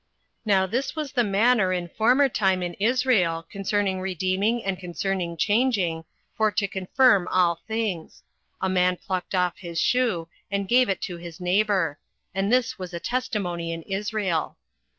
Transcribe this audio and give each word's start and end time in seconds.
08:004:007 0.47 0.47
Now 0.47 0.65
this 0.65 0.95
was 0.95 1.11
the 1.11 1.23
manner 1.23 1.71
in 1.71 1.87
former 1.87 2.27
time 2.27 2.63
in 2.63 2.73
Israel 2.79 3.45
concerning 3.51 4.01
redeeming 4.01 4.63
and 4.65 4.79
concerning 4.79 5.37
changing, 5.37 6.05
for 6.35 6.49
to 6.51 6.67
confirm 6.67 7.27
all 7.27 7.59
things; 7.67 8.23
a 8.59 8.67
man 8.67 8.97
plucked 8.97 9.35
off 9.35 9.59
his 9.59 9.79
shoe, 9.79 10.27
and 10.49 10.67
gave 10.67 10.89
it 10.89 11.01
to 11.01 11.17
his 11.17 11.39
neighbour: 11.39 11.99
and 12.33 12.51
this 12.51 12.79
was 12.79 12.95
a 12.95 12.99
testimony 12.99 13.71
in 13.71 13.83
Israel. 13.83 14.57